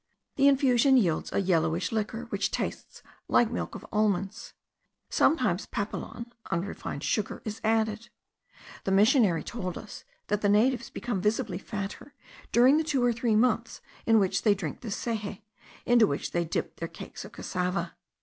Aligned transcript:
The 0.35 0.47
infusion 0.47 0.97
yields 0.97 1.31
a 1.31 1.39
yellowish 1.39 1.91
liquor, 1.91 2.23
which 2.29 2.49
tastes 2.49 3.03
like 3.27 3.51
milk 3.51 3.75
of 3.75 3.85
almonds. 3.91 4.55
Sometimes 5.11 5.67
papelon 5.67 6.31
(unrefined 6.49 7.03
sugar) 7.03 7.43
is 7.45 7.61
added. 7.63 8.09
The 8.83 8.91
missionary 8.91 9.43
told 9.43 9.77
us 9.77 10.03
that 10.25 10.41
the 10.41 10.49
natives 10.49 10.89
become 10.89 11.21
visibly 11.21 11.59
fatter 11.59 12.15
during 12.51 12.77
the 12.77 12.83
two 12.83 13.03
or 13.03 13.13
three 13.13 13.35
months 13.35 13.79
in 14.07 14.17
which 14.17 14.41
they 14.41 14.55
drink 14.55 14.81
this 14.81 14.97
seje, 14.99 15.43
into 15.85 16.07
which 16.07 16.31
they 16.31 16.45
dip 16.45 16.77
their 16.77 16.87
cakes 16.87 17.23
of 17.23 17.31
cassava. 17.31 17.95